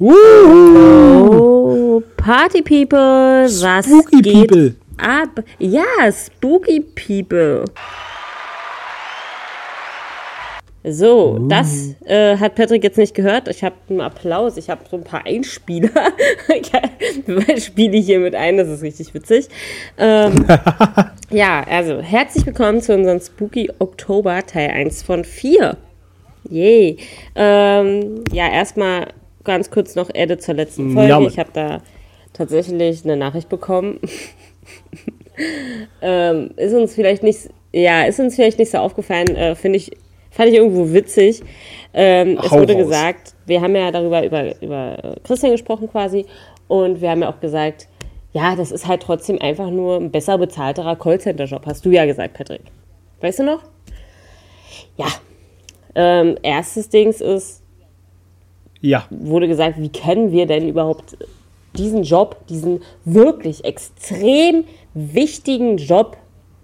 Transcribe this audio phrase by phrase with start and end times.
[0.00, 4.76] Oh, Party People, was Spooky geht People.
[4.96, 5.42] ab?
[5.58, 7.64] Ja, Spooky People.
[10.84, 13.48] So, das äh, hat Patrick jetzt nicht gehört.
[13.48, 15.90] Ich habe einen Applaus, ich habe so ein paar Einspieler.
[17.48, 19.48] ich spiele hier mit ein, das ist richtig witzig.
[19.98, 20.46] Ähm,
[21.30, 25.76] ja, also herzlich willkommen zu unserem Spooky Oktober Teil 1 von 4.
[26.48, 26.98] Yay.
[27.34, 29.08] Ähm, ja, erstmal
[29.48, 31.08] ganz kurz noch Edit zur letzten Folge.
[31.08, 31.80] Ja, ich habe da
[32.34, 33.98] tatsächlich eine Nachricht bekommen.
[36.02, 39.90] ähm, ist uns vielleicht nicht, ja, ist uns vielleicht nicht so aufgefallen, äh, finde ich,
[40.30, 41.42] fand ich irgendwo witzig.
[41.94, 42.82] Ähm, es wurde raus.
[42.82, 46.26] gesagt, wir haben ja darüber über, über äh, Christian gesprochen quasi
[46.68, 47.88] und wir haben ja auch gesagt,
[48.32, 52.34] ja, das ist halt trotzdem einfach nur ein besser bezahlterer Callcenter-Job, hast du ja gesagt,
[52.34, 52.60] Patrick.
[53.22, 53.62] Weißt du noch?
[54.98, 55.06] Ja.
[55.94, 57.62] Ähm, erstes Dings ist,
[58.80, 61.16] Ja, wurde gesagt, wie können wir denn überhaupt
[61.76, 66.16] diesen Job, diesen wirklich extrem wichtigen Job,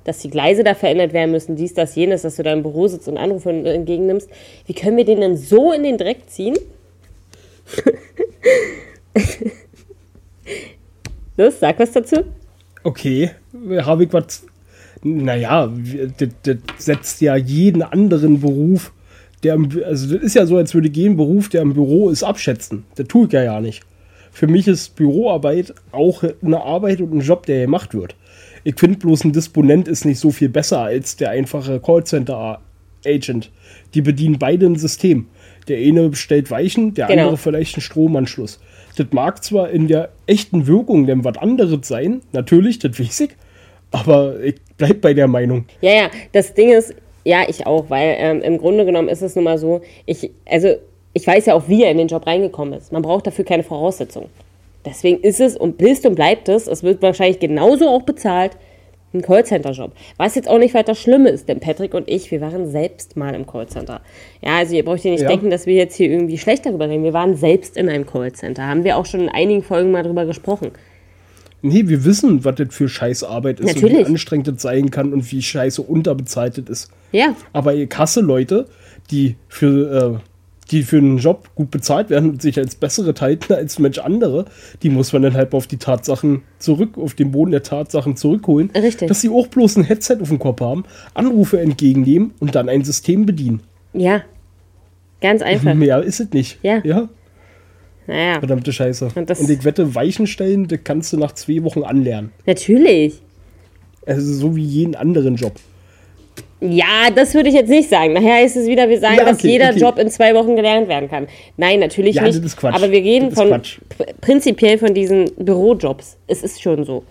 [0.05, 2.89] dass die Gleise da verändert werden müssen, dies, das, jenes, dass du da im Büro
[2.89, 4.29] sitzt und Anrufe entgegennimmst,
[4.67, 6.57] wie können wir den denn so in den Dreck ziehen?
[11.37, 12.17] Los, sag was dazu.
[12.85, 13.31] okay.
[13.83, 14.47] Habe ich was.
[15.03, 15.71] Naja,
[16.19, 18.93] das setzt ja jeden anderen Beruf,
[19.45, 22.23] der also das ist ja so, als würde ich jeden Beruf, der im Büro ist,
[22.23, 22.85] abschätzen.
[22.97, 23.83] Das tue ich ja ja nicht.
[24.33, 28.17] Für mich ist Büroarbeit auch eine Arbeit und ein Job, der gemacht wird.
[28.65, 33.51] Ich finde bloß ein Disponent ist nicht so viel besser als der einfache Callcenter-Agent.
[33.95, 35.27] Die bedienen beide ein System.
[35.69, 37.23] Der eine bestellt Weichen, der Genau.
[37.23, 38.61] andere vielleicht einen Stromanschluss.
[38.97, 43.31] Das mag zwar in der echten Wirkung denn was anderes sein, natürlich, das weiß ich,
[43.91, 45.67] aber ich bleib bei der Meinung.
[45.81, 49.35] Ja, ja, das Ding ist, ja, ich auch, weil ähm, im Grunde genommen ist es
[49.35, 50.69] nun mal so, ich, also
[51.13, 52.93] ich weiß ja auch, wie er in den Job reingekommen ist.
[52.93, 54.29] Man braucht dafür keine Voraussetzungen.
[54.85, 58.53] Deswegen ist es und bist und bleibt es, es wird wahrscheinlich genauso auch bezahlt,
[59.15, 59.93] ein Callcenter-Job.
[60.17, 63.33] Was jetzt auch nicht weiter schlimm ist, denn Patrick und ich, wir waren selbst mal
[63.35, 64.01] im Callcenter.
[64.43, 65.29] Ja, also ihr braucht ihr nicht Ja.
[65.29, 67.05] denken, dass wir jetzt hier irgendwie schlecht darüber reden.
[67.05, 68.67] Wir waren selbst in einem Callcenter.
[68.67, 70.73] Haben wir auch schon in einigen Folgen mal drüber gesprochen.
[71.65, 74.07] Nee, wir wissen, was das für Scheißarbeit ist und Natürlich.
[74.07, 76.91] wie anstrengend das sein kann und wie scheiße unterbezahlt das ist.
[77.11, 78.67] Ja, Aber ihr Kasse Leute,
[79.11, 83.55] die für, äh, die für einen Job gut bezahlt werden und sich als bessere halten
[83.55, 84.45] als Mensch andere,
[84.83, 88.71] die muss man dann halt auf die Tatsachen zurück, auf den Boden der Tatsachen zurückholen.
[88.75, 89.09] Richtig.
[89.09, 92.85] Dass sie auch bloß ein Headset auf dem Kopf haben, Anrufe entgegennehmen und dann ein
[92.85, 93.61] System bedienen.
[93.95, 94.23] ja.
[95.21, 95.73] Ganz einfach.
[95.73, 96.59] Mehr ist es nicht.
[96.63, 96.83] Ja.
[96.85, 97.09] ja?
[98.07, 99.09] Naja, Verdammte Scheiße.
[99.15, 102.33] Und und ich wette, Weichen stellen, das kannst du nach zwei Wochen anlernen.
[102.47, 103.15] natürlich.
[104.07, 105.53] Also so wie jeden anderen Job.
[106.61, 108.13] Ja, das würde ich jetzt nicht sagen.
[108.15, 109.79] Nachher ist es wieder, wir sagen, Ja, dass okay, jeder okay.
[109.81, 111.27] Job in zwei Wochen gelernt werden kann.
[111.57, 112.37] Nein, natürlich Ja, nicht.
[112.39, 112.75] das ist Quatsch.
[112.75, 113.79] Aber wir reden ist von Quatsch.
[113.99, 116.17] pr- prinzipiell von diesen Bürojobs.
[116.27, 117.05] Es ist schon so.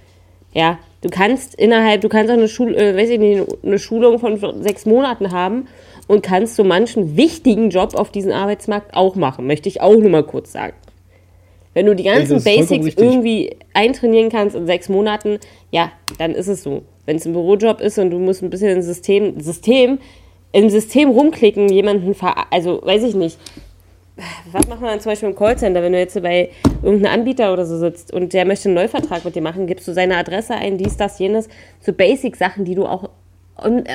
[0.54, 4.20] Ja, du kannst innerhalb, du kannst auch eine, Schul äh, weiß ich nicht, eine Schulung
[4.20, 5.68] von sechs Monaten haben
[6.08, 9.48] und kannst so manchen wichtigen Job auf diesem Arbeitsmarkt auch machen.
[9.48, 10.74] Möchte ich auch nur mal kurz sagen.
[11.74, 15.40] Wenn du die ganzen vollkommen Basics irgendwie eintrainieren kannst in sechs Monaten,
[15.72, 16.84] ja, dann ist es so.
[17.06, 20.00] Wenn es ein Bürojob ist und du musst ein bisschen im System, System,
[20.52, 23.38] im System rumklicken, jemanden ver, also weiß ich nicht.
[24.52, 26.50] Was macht man dann zum Beispiel im Callcenter, wenn du jetzt bei
[26.84, 29.94] irgendeinem Anbieter oder so sitzt und der möchte einen Neuvertrag mit dir machen, gibst du
[29.94, 31.50] seine Adresse ein, dies, das, jenes,
[31.82, 33.10] so Basic-Sachen, die du auch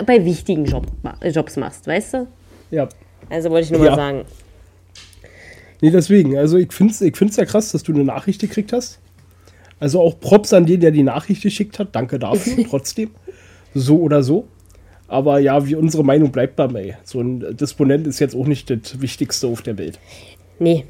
[0.07, 0.87] bei wichtigen Job,
[1.25, 2.27] Jobs machst, weißt du?
[2.73, 2.89] Ja.
[3.31, 3.95] Also wollte ich nur mal Ja.
[3.95, 4.25] sagen.
[5.81, 6.37] Nee, deswegen.
[6.37, 8.99] Also ich finde es ich find's ja krass, dass du eine Nachricht gekriegt hast.
[9.81, 11.95] Also auch Props an den, der die Nachricht geschickt hat.
[11.95, 13.11] Danke dafür, trotzdem.
[13.75, 14.49] So oder so.
[15.07, 16.99] Aber ja, wie unsere Meinung bleibt dabei.
[17.05, 19.99] So ein Disponent ist jetzt auch nicht das Wichtigste auf der Welt.
[20.59, 20.85] Nee.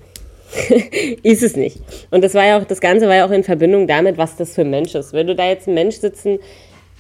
[1.23, 1.79] ist es nicht.
[2.11, 4.55] Und das war ja auch, das Ganze war ja auch in Verbindung damit, was das
[4.55, 5.13] für ein Mensch ist.
[5.13, 6.39] Wenn du da jetzt ein Mensch sitzen,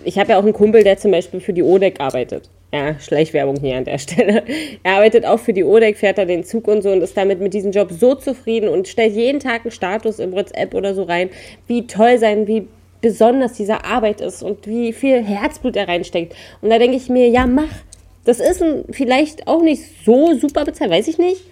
[0.05, 2.49] ich habe ja auch einen Kumpel, der zum Beispiel für die ODEC arbeitet.
[2.73, 4.45] Ja, Schleichwerbung hier an der Stelle.
[4.83, 7.41] Er arbeitet auch für die ODEC, fährt da den Zug und so und ist damit
[7.41, 11.03] mit diesem Job so zufrieden und stellt jeden Tag einen Status im WhatsApp oder so
[11.05, 11.31] rein,
[11.67, 12.69] wie toll sein, wie
[13.01, 16.35] besonders diese Arbeit ist und wie viel Herzblut er reinsteckt.
[16.61, 17.69] Und da denke ich mir, ja, mach.
[18.25, 21.43] Das ist ein, vielleicht auch nicht so super bezahlt, weiß ich nicht.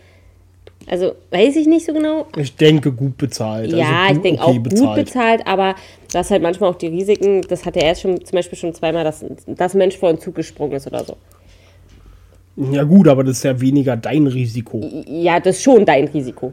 [0.89, 2.27] Also, weiß ich nicht so genau.
[2.37, 3.73] Ich denke, gut bezahlt.
[3.73, 5.75] ja, also ich denke auch gut bezahlt, aber
[6.13, 7.43] du hast halt manchmal auch die Risiken.
[7.43, 10.37] Das hat er erst schon zum Beispiel schon zweimal, dass das Mensch vor einen Zug
[10.37, 11.17] gesprungen ist oder so.
[12.73, 14.81] Ja gut, aber das ist ja weniger dein Risiko.
[15.07, 16.53] Ja, das ist schon dein Risiko.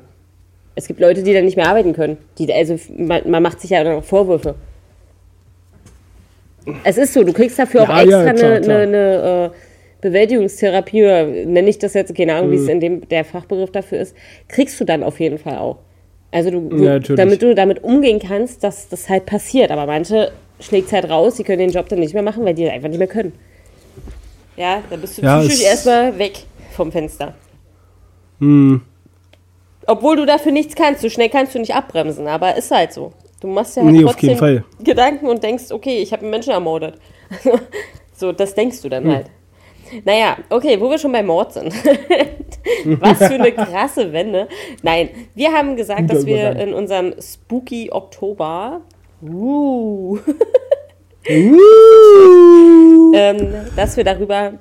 [0.75, 2.17] Es gibt Leute, die dann nicht mehr arbeiten können.
[2.39, 4.55] Die, also man, man macht sich ja dann auch Vorwürfe.
[6.83, 8.77] Es ist so, du kriegst dafür auch Ja, extra ja, klar, eine, klar.
[8.79, 9.49] eine, eine äh,
[10.03, 12.63] Bewältigungstherapie, oder nenne ich das jetzt, keine Ahnung, wie Mhm.
[12.63, 14.15] es in dem der Fachbegriff dafür ist,
[14.47, 15.77] kriegst du dann auf jeden Fall auch.
[16.31, 19.71] Also du, Ja, damit du damit umgehen kannst, dass das halt passiert.
[19.71, 22.69] Aber manche schlägt halt raus, die können den Job dann nicht mehr machen, weil die
[22.69, 23.33] einfach nicht mehr können.
[24.57, 26.43] Ja, dann bist du Ja, psychisch es- erstmal weg
[26.75, 27.33] vom Fenster.
[28.39, 28.81] Hm.
[29.85, 33.11] Obwohl du dafür nichts kannst, so schnell kannst du nicht abbremsen, aber ist halt so.
[33.41, 34.63] Du machst ja halt Nee, trotzdem.
[34.83, 36.95] Gedanken und denkst, okay, ich habe einen Menschen ermordet.
[38.15, 38.89] so, das denkst du Hm.
[38.91, 39.25] dann halt.
[40.05, 41.73] Naja, okay, wo wir schon bei Mord sind.
[42.85, 44.47] Was für eine krasse Wende.
[44.81, 46.67] Nein, wir haben gesagt, Guter dass wir Übergang.
[46.67, 48.81] in unserem Spooky Oktober,
[49.21, 50.17] uh,
[53.13, 54.53] ähm, dass wir darüber,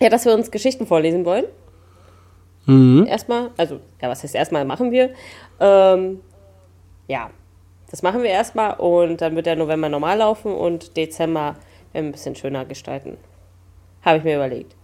[0.00, 1.44] ja, dass wir uns Geschichten vorlesen wollen.
[2.66, 3.06] Mhm.
[3.08, 5.10] Erstmal, also, ja, was heißt erstmal machen wir?
[5.60, 6.20] Ähm,
[7.08, 7.30] ja,
[7.90, 11.56] das machen wir erstmal und dann wird der November normal laufen und Dezember
[11.92, 13.18] ein bisschen schöner gestalten.
[14.02, 14.74] Habe ich mir überlegt.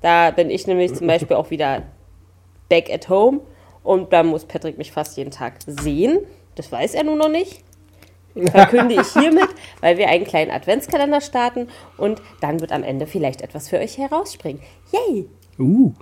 [0.00, 1.82] Da bin ich nämlich zum Beispiel auch wieder
[2.68, 3.40] back at home
[3.82, 6.20] und dann muss Patrick mich fast jeden Tag sehen.
[6.56, 7.62] Das weiß er nun noch nicht.
[8.50, 9.48] Verkünde ich hiermit,
[9.80, 13.96] weil wir einen kleinen Adventskalender starten und dann wird am Ende vielleicht etwas für euch
[13.96, 14.60] herausspringen.
[14.92, 15.28] Yay!
[15.58, 15.92] Uh.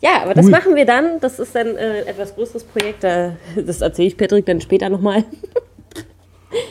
[0.00, 0.52] Ja, aber das Cool.
[0.52, 1.20] machen wir dann.
[1.20, 3.04] Das ist dann äh, etwas größeres Projekt.
[3.04, 5.24] Äh, das erzähle ich Patrick dann später nochmal.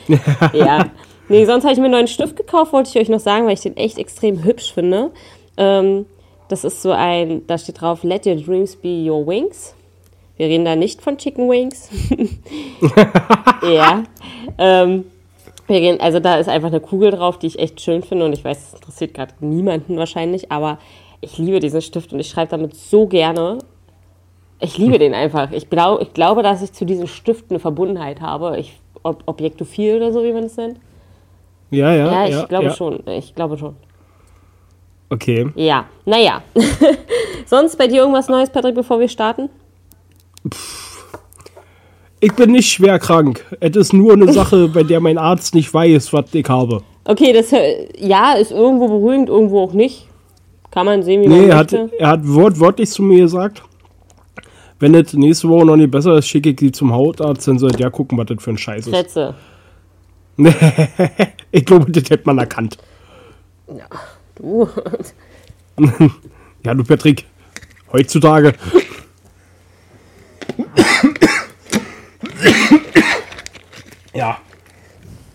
[0.54, 0.90] ja.
[1.28, 3.54] Nee, sonst habe ich mir einen neuen Stift gekauft, wollte ich euch noch sagen, weil
[3.54, 5.12] ich den echt extrem hübsch finde.
[5.60, 6.06] Ähm,
[6.48, 9.76] das ist so ein, da steht drauf, Let your dreams be your wings.
[10.38, 11.90] Wir reden da nicht von Chicken Wings.
[13.72, 14.04] ja.
[14.58, 15.06] Ähm,
[15.68, 18.34] wir reden, also da ist einfach eine Kugel drauf, die ich echt schön finde und
[18.34, 20.80] ich weiß, das interessiert gerade niemanden wahrscheinlich, aber
[21.22, 23.60] ich liebe diesen Stift und ich schreibe damit so gerne.
[24.62, 25.52] Ich liebe den einfach.
[25.52, 28.58] Ich, glaub, ich glaube, dass ich zu diesem Stift eine Verbundenheit habe.
[28.58, 30.80] Ich, ob, Objektophil oder so, wie man es nennt.
[31.70, 32.12] Ja, ja.
[32.12, 32.74] Ja, ich ja, glaube ja.
[32.74, 33.04] schon.
[33.08, 33.76] Ich glaube schon.
[35.10, 35.50] Okay.
[35.56, 36.42] Ja, naja.
[37.46, 39.50] Sonst bei dir irgendwas Neues, Patrick, bevor wir starten?
[42.20, 43.46] Ich bin nicht schwer krank.
[43.60, 46.84] Es ist nur eine Sache, bei der mein Arzt nicht weiß, was ich habe.
[47.06, 47.52] Okay, das
[47.98, 50.08] ja ist irgendwo beruhigend, irgendwo auch nicht.
[50.70, 53.64] Kann man sehen, wie man Nee, er hat, er hat wortwörtlich zu mir gesagt,
[54.80, 57.72] wenn es nächste Woche noch nicht besser ist, schicke ich sie zum Hautarzt, dann soll
[57.72, 58.96] der gucken, was das für ein Scheiß ist.
[58.96, 59.36] Schätze.
[61.52, 62.78] Ich glaube, das hätte man erkannt.
[64.40, 64.68] Du.
[66.66, 67.24] Ja, du Patrick,
[67.94, 68.54] heutzutage.
[74.14, 74.40] Ja.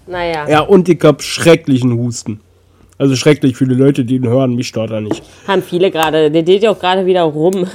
[0.06, 0.46] Naja.
[0.46, 2.40] Ja, und ich hab schrecklichen Husten.
[2.98, 5.22] Also schrecklich viele Leute, die ihn hören, mich stört er nicht.
[5.48, 6.30] Haben viele gerade.
[6.30, 7.66] Der geht ja auch gerade wieder rum.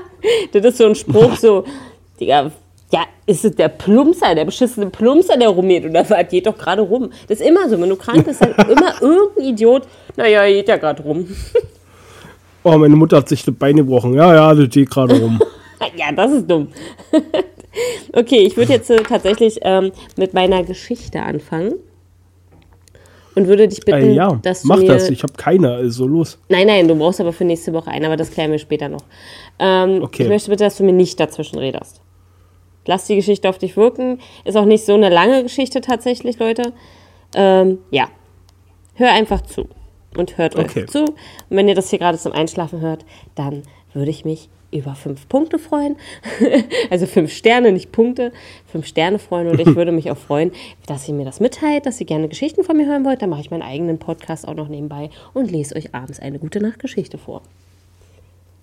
[0.52, 1.64] das ist so ein Spruch, so,
[2.20, 2.52] Digga,
[2.92, 6.28] ja, ist es der Plumpser, der beschissene Plumpser, der rumgeht oder was?
[6.28, 7.10] Geht doch gerade rum.
[7.28, 9.82] Das ist immer so, wenn du krank bist, dann immer irgendein Idiot,
[10.16, 11.26] naja, geht ja gerade rum.
[12.64, 14.14] Oh, meine Mutter hat sich das Bein gebrochen.
[14.14, 15.40] Ja, ja, das geht gerade rum.
[15.96, 16.68] ja, das ist dumm.
[18.12, 21.74] okay, ich würde jetzt äh, tatsächlich ähm, mit meiner Geschichte anfangen.
[23.36, 25.08] Und würde dich bitten, äh, ja, dass du mach das.
[25.08, 26.38] Ich habe keine, also los.
[26.48, 29.04] Nein, nein, du brauchst aber für nächste Woche einen, aber das klären wir später noch.
[29.60, 30.24] Ähm, Okay.
[30.24, 32.02] Ich möchte bitte, dass du mir nicht dazwischen redest.
[32.88, 34.18] Lass die Geschichte auf dich wirken.
[34.46, 36.72] Ist auch nicht so eine lange Geschichte tatsächlich, Leute.
[37.34, 38.08] Ähm, ja.
[38.94, 39.68] Hör einfach zu.
[40.16, 40.84] Und hört Okay.
[40.84, 41.04] euch zu.
[41.04, 41.14] Und
[41.50, 43.04] wenn ihr das hier gerade zum Einschlafen hört,
[43.34, 43.62] dann
[43.92, 45.96] würde ich mich über fünf Punkte freuen.
[46.90, 48.32] also fünf Sterne, nicht Punkte.
[48.66, 49.48] Fünf Sterne freuen.
[49.48, 50.50] Und ich würde mich auch freuen,
[50.86, 53.20] dass ihr mir das mitteilt, dass ihr gerne Geschichten von mir hören wollt.
[53.20, 56.60] Dann mache ich meinen eigenen Podcast auch noch nebenbei und lese euch abends eine gute
[56.60, 57.42] Nachtgeschichte vor.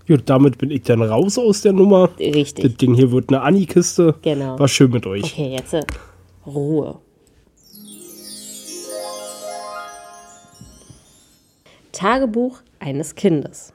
[0.08, 2.12] Gut, damit bin ich dann raus aus der Nummer.
[2.20, 2.64] Richtig.
[2.64, 4.16] Das Ding hier wird eine Anni-Kiste.
[4.22, 4.60] Genau.
[4.60, 5.24] War schön mit euch.
[5.24, 5.82] Okay, jetzt äh,
[6.46, 7.00] Ruhe.
[11.92, 13.74] Tagebuch eines Kindes.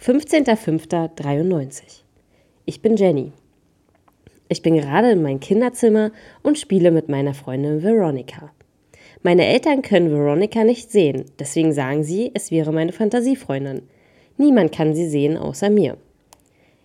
[0.00, 2.02] 15.05.93.
[2.64, 3.32] Ich bin Jenny.
[4.48, 6.12] Ich bin gerade in meinem Kinderzimmer
[6.42, 8.52] und spiele mit meiner Freundin Veronica.
[9.24, 13.82] Meine Eltern können Veronica nicht sehen, deswegen sagen sie, es wäre meine Fantasiefreundin.
[14.36, 15.96] Niemand kann sie sehen außer mir.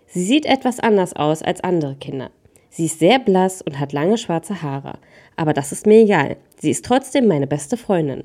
[0.08, 2.32] Sie sieht etwas anders aus als andere Kinder.
[2.70, 5.00] Sie ist sehr blass und hat lange schwarze Haare.
[5.36, 6.38] Aber das ist mir egal.
[6.58, 8.24] Sie ist trotzdem meine beste Freundin.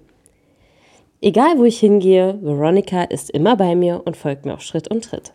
[1.20, 5.04] Egal wo ich hingehe, Veronica ist immer bei mir und folgt mir auf Schritt und
[5.04, 5.32] Tritt.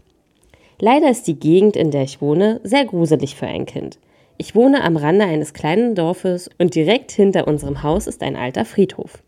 [0.79, 3.99] Leider ist die Gegend, in der ich wohne, sehr gruselig für ein Kind.
[4.37, 8.65] Ich wohne am Rande eines kleinen Dorfes und direkt hinter unserem Haus ist ein alter
[8.65, 9.21] Friedhof.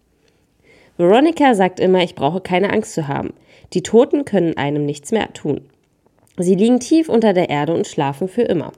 [0.97, 3.33] Veronica sagt immer, ich brauche keine Angst zu haben.
[3.73, 5.61] Die Toten können einem nichts mehr tun.
[6.37, 8.71] Sie liegen tief unter der Erde und schlafen für immer.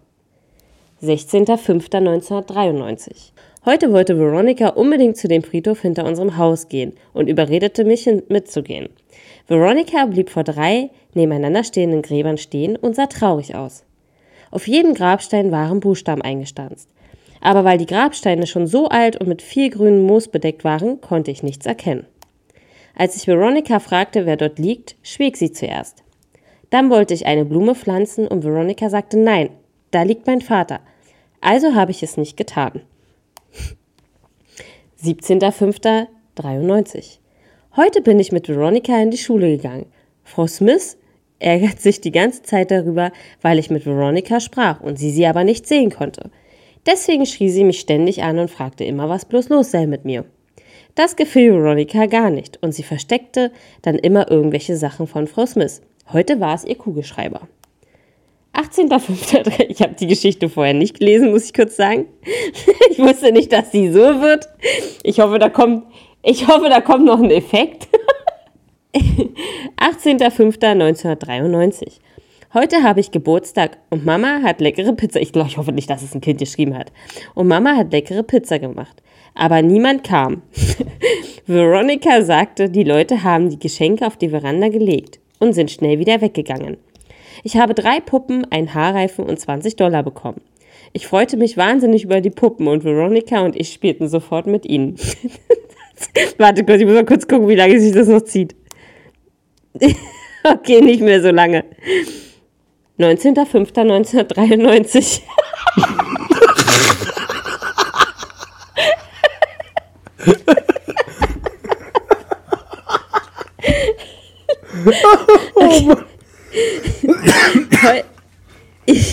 [1.01, 3.33] 16.05.1993.
[3.65, 8.89] Heute wollte Veronica unbedingt zu dem Friedhof hinter unserem Haus gehen und überredete mich mitzugehen.
[9.47, 13.83] Veronica blieb vor drei nebeneinander stehenden Gräbern stehen und sah traurig aus.
[14.51, 16.89] Auf jedem Grabstein waren Buchstaben eingestanzt.
[17.41, 21.31] Aber weil die Grabsteine schon so alt und mit viel grünem Moos bedeckt waren, konnte
[21.31, 22.05] ich nichts erkennen.
[22.95, 26.03] Als ich Veronica fragte, wer dort liegt, schwieg sie zuerst.
[26.69, 29.49] Dann wollte ich eine Blume pflanzen und Veronica sagte, nein,
[29.91, 30.81] da liegt mein Vater.
[31.41, 32.81] Also habe ich es nicht getan.
[35.03, 37.19] 17.05.93
[37.75, 39.87] Heute bin ich mit Veronica in die Schule gegangen.
[40.23, 40.97] Frau Smith
[41.39, 43.11] ärgert sich die ganze Zeit darüber,
[43.41, 46.31] weil ich mit Veronica sprach und sie sie aber nicht sehen konnte.
[46.85, 50.23] Deswegen schrie sie mich ständig an und fragte immer, was bloß los sei mit mir.
[50.95, 55.81] Das gefiel Veronica gar nicht und sie versteckte dann immer irgendwelche Sachen von Frau Smith.
[56.13, 57.49] Heute war es ihr Kugelschreiber.
[58.53, 59.65] 18.05.
[59.67, 62.05] Ich habe die Geschichte vorher nicht gelesen, muss ich kurz sagen.
[62.91, 64.47] Ich wusste nicht, dass sie so wird.
[65.03, 65.83] Ich hoffe, da kommt,
[66.23, 67.89] ich hoffe, da kommt noch ein Effekt.
[69.77, 71.99] 18.05.1993.
[72.53, 75.19] Heute habe ich Geburtstag und Mama hat leckere Pizza.
[75.19, 76.93] Ich glaube, ich hoffe nicht, dass es ein Kind geschrieben hat.
[77.33, 79.03] Und Mama hat leckere Pizza gemacht.
[79.35, 80.41] Aber niemand kam.
[81.45, 86.21] Veronica sagte, die Leute haben die Geschenke auf die Veranda gelegt und sind schnell wieder
[86.21, 86.77] weggegangen.
[87.43, 90.41] Ich habe drei Puppen, einen Haarreifen und 20 Dollar bekommen.
[90.93, 94.95] Ich freute mich wahnsinnig über die Puppen und Veronica und ich spielten sofort mit ihnen.
[96.37, 98.55] Warte kurz, ich muss mal kurz gucken, wie lange sich das noch zieht.
[100.43, 101.65] okay, nicht mehr so lange.
[102.97, 105.21] 19.05.1993.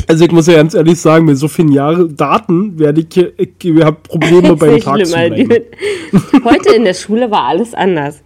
[0.06, 3.50] also ich muss ja ganz ehrlich sagen, mit so vielen Jahren Daten werde ich, ich,
[3.62, 5.16] ich habe Probleme beim Tag zu
[6.44, 8.22] Heute in der Schule war alles anders.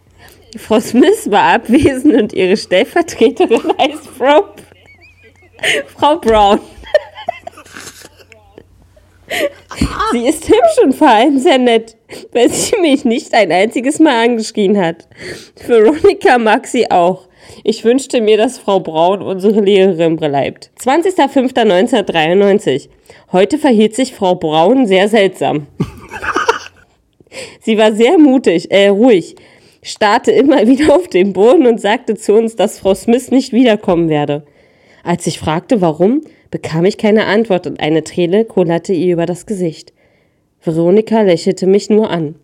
[0.56, 4.44] Frau Smith war abwesend und ihre Stellvertreterin heißt Frau,
[5.96, 6.60] Frau Brown.
[10.12, 11.96] Sie ist hübsch und vor allem sehr nett,
[12.32, 15.06] weil sie mich nicht ein einziges Mal angeschrien hat.
[15.66, 17.28] Veronika mag sie auch.
[17.64, 20.70] Ich wünschte mir, dass Frau Braun unsere Lehrerin bleibt.
[20.80, 22.88] 20.05.1993.
[23.32, 25.66] Heute verhielt sich Frau Braun sehr seltsam.
[27.60, 29.36] sie war sehr mutig, äh, ruhig,
[29.82, 34.08] starrte immer wieder auf den Boden und sagte zu uns, dass Frau Smith nicht wiederkommen
[34.08, 34.44] werde.
[35.02, 36.22] Als ich fragte, warum,
[36.56, 39.92] bekam ich keine Antwort und eine Träne kullerte ihr über das Gesicht.
[40.62, 42.36] Veronika lächelte mich nur an.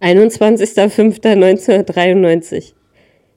[0.00, 2.72] 21.05.1993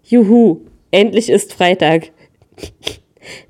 [0.06, 2.12] Juhu, endlich ist Freitag.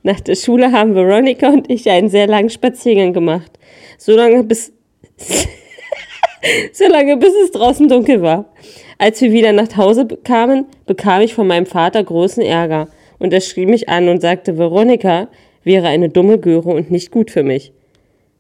[0.02, 3.52] Nach der Schule haben Veronika und ich einen sehr langen Spaziergang gemacht.
[4.00, 4.74] So lange bis,
[6.74, 8.52] so lange bis es draußen dunkel war.
[8.98, 12.88] Als wir wieder nach Hause kamen, bekam ich von meinem Vater großen Ärger
[13.20, 15.28] und er schrie mich an und sagte, Veronika
[15.64, 17.72] wäre eine dumme Göre und nicht gut für mich.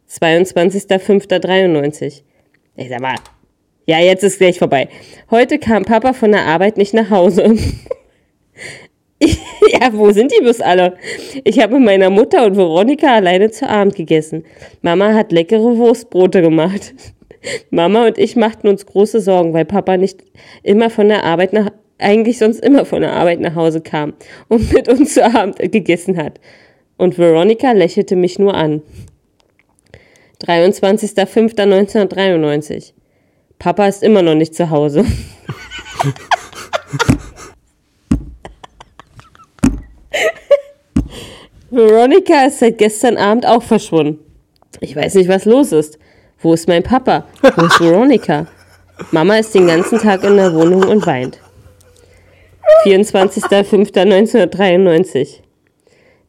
[0.10, 2.24] 22.05.93
[2.76, 3.16] Ich sag mal,
[3.86, 4.90] ja, jetzt ist gleich vorbei.
[5.32, 7.56] Heute kam Papa von der Arbeit nicht nach Hause.
[9.22, 10.98] ja, wo sind die bloß alle?
[11.46, 14.44] Ich habe mit meiner Mutter und Veronika alleine zu Abend gegessen.
[14.82, 16.94] Mama hat leckere Wurstbrote gemacht.
[17.70, 20.22] Mama und ich machten uns große Sorgen, weil Papa nicht
[20.64, 24.14] immer von der Arbeit nach, eigentlich sonst immer von der Arbeit nach Hause kam
[24.50, 26.42] und mit uns zu Abend gegessen hat.
[26.98, 28.82] Und Veronika lächelte mich nur an.
[30.44, 32.94] 23.05.1993.
[33.60, 35.06] Papa ist immer noch nicht zu Hause.
[41.70, 44.20] Veronica ist seit gestern Abend auch verschwunden.
[44.80, 45.98] Ich weiß nicht, was los ist.
[46.40, 47.26] Wo ist mein Papa?
[47.42, 48.46] Wo ist Veronica?
[49.12, 51.40] Mama ist den ganzen Tag in der Wohnung und weint.
[52.84, 55.42] 24.05.1993.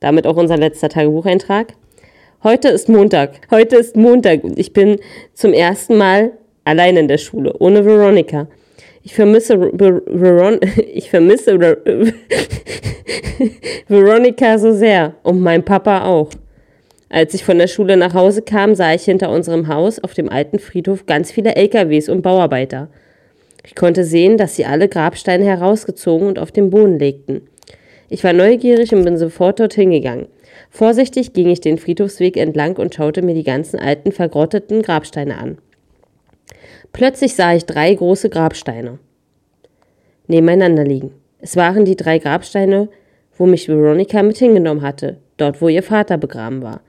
[0.00, 1.74] Damit auch unser letzter Tagebucheintrag.
[2.44, 3.40] Heute ist Montag.
[3.50, 5.00] Heute ist Montag und ich bin
[5.34, 6.32] zum ersten Mal
[6.64, 8.46] allein in der Schule, ohne Veronica.
[9.02, 10.60] Ich vermisse Veron
[10.94, 11.58] ich vermisse
[13.88, 16.30] Veronica so sehr und mein Papa auch.
[17.08, 20.28] Als ich von der Schule nach Hause kam, sah ich hinter unserem Haus auf dem
[20.28, 22.88] alten Friedhof ganz viele LKWs und Bauarbeiter.
[23.64, 27.48] Ich konnte sehen, dass sie alle Grabsteine herausgezogen und auf den Boden legten.
[28.08, 30.28] Ich war neugierig und bin sofort dorthin gegangen.
[30.70, 35.58] Vorsichtig ging ich den Friedhofsweg entlang und schaute mir die ganzen alten, vergrotteten Grabsteine an.
[36.92, 38.98] Plötzlich sah ich drei große Grabsteine
[40.28, 41.12] nebeneinander liegen.
[41.40, 42.88] Es waren die drei Grabsteine,
[43.36, 46.82] wo mich Veronica mit hingenommen hatte, dort wo ihr Vater begraben war.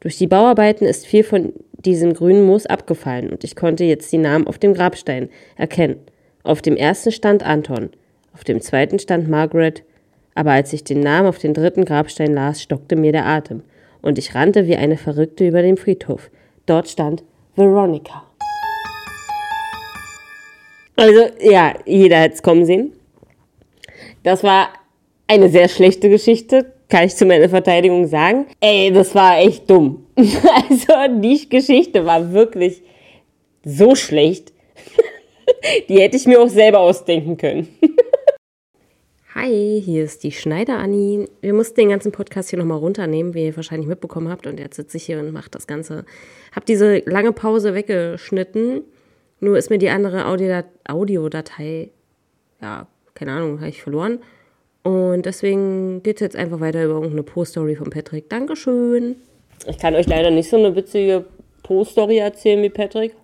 [0.00, 4.18] Durch die Bauarbeiten ist viel von diesem grünen Moos abgefallen und ich konnte jetzt die
[4.18, 5.96] Namen auf dem Grabstein erkennen.
[6.42, 7.90] Auf dem ersten stand Anton,
[8.34, 9.82] auf dem zweiten stand Margaret,
[10.34, 13.62] aber als ich den Namen auf den dritten Grabstein las, stockte mir der Atem.
[14.02, 16.30] und ich rannte wie eine Verrückte über den Friedhof.
[16.66, 17.22] Dort stand
[17.56, 18.24] Veronica.
[20.96, 22.92] Also, ja, jeder hätte es kommen sehen.
[24.22, 24.68] Das war
[25.26, 28.46] eine sehr schlechte Geschichte, kann ich zu meiner Verteidigung sagen.
[28.60, 30.06] Ey, das war echt dumm.
[30.16, 32.82] Also, die Geschichte war wirklich
[33.64, 34.52] so schlecht.
[35.88, 37.68] Die hätte ich mir auch selber ausdenken können.
[39.34, 41.28] Hi, hier ist die Schneider Anni.
[41.40, 44.46] Wir mussten den ganzen Podcast hier nochmal runternehmen, wie ihr wahrscheinlich mitbekommen habt.
[44.46, 46.04] Und jetzt sitze ich hier und mache das Ganze.
[46.54, 48.82] Hab diese lange Pause weggeschnitten.
[49.40, 50.26] Nur ist mir die andere
[50.86, 51.90] Audiodatei,
[52.62, 54.20] ja, keine Ahnung, habe ich verloren.
[54.84, 58.30] Und deswegen geht es jetzt einfach weiter über irgendeine Post-Story von Patrick.
[58.30, 59.16] Dankeschön.
[59.66, 61.24] Ich kann euch leider nicht so eine witzige
[61.64, 63.16] Post-Story erzählen wie Patrick.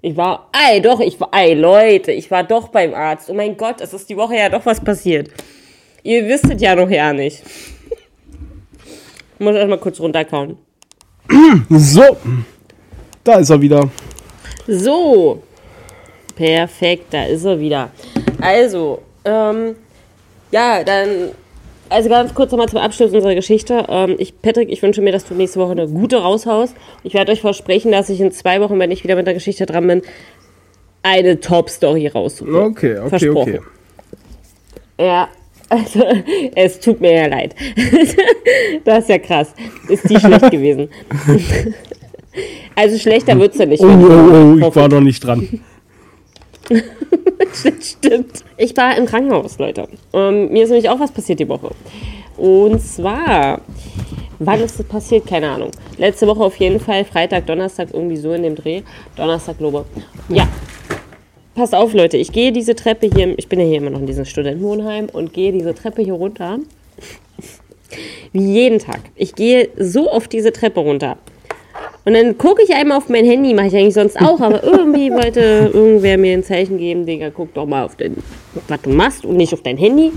[0.00, 3.28] Ich war, ey, doch, ich war, ey, Leute, ich war doch beim Arzt.
[3.30, 5.30] Oh mein Gott, es ist die Woche ja doch was passiert.
[6.04, 7.42] Ihr wisstet ja noch ja nicht.
[9.34, 10.56] Ich muss erstmal kurz runterkauen.
[11.68, 12.16] So,
[13.24, 13.90] da ist er wieder.
[14.66, 15.42] So,
[16.34, 17.90] perfekt, da ist er wieder.
[18.40, 19.74] Also, ähm,
[20.50, 21.32] ja, dann
[21.90, 23.84] also ganz kurz nochmal zum Abschluss unserer Geschichte.
[23.88, 26.74] Ähm, ich, Patrick, ich wünsche mir, dass du nächste Woche eine gute raushaust.
[27.02, 29.66] Ich werde euch versprechen, dass ich in zwei Wochen, wenn ich wieder mit der Geschichte
[29.66, 30.02] dran bin,
[31.02, 32.62] eine Top-Story raussuche.
[32.62, 33.58] Okay, okay, Versprochen.
[33.58, 33.60] okay.
[35.00, 35.28] Ja,
[35.68, 36.04] also
[36.54, 37.54] es tut mir ja leid.
[38.84, 39.54] das ist ja krass.
[39.88, 40.88] Ist die schlecht gewesen.
[42.74, 43.82] also schlechter wird es ja nicht.
[43.82, 45.60] Oh, oh, oh, ich war noch nicht dran.
[47.64, 48.44] das stimmt.
[48.56, 49.88] Ich war im Krankenhaus, Leute.
[50.12, 51.70] Und mir ist nämlich auch was passiert die Woche.
[52.36, 53.60] Und zwar,
[54.38, 55.26] wann ist das passiert?
[55.26, 55.70] Keine Ahnung.
[55.96, 58.82] Letzte Woche auf jeden Fall, Freitag, Donnerstag, irgendwie so in dem Dreh.
[59.16, 59.84] Donnerstag, glaube
[60.28, 60.48] Ja.
[61.54, 62.16] Passt auf, Leute.
[62.16, 65.32] Ich gehe diese Treppe hier, ich bin ja hier immer noch in diesem Studentenwohnheim und
[65.32, 66.60] gehe diese Treppe hier runter.
[68.32, 69.00] Wie jeden Tag.
[69.16, 71.16] Ich gehe so auf diese Treppe runter.
[72.04, 75.10] Und dann gucke ich einmal auf mein Handy, mache ich eigentlich sonst auch, aber irgendwie
[75.10, 78.16] wollte irgendwer mir ein Zeichen geben, Digga, guck doch mal auf den,
[78.66, 80.12] was du machst und nicht auf dein Handy.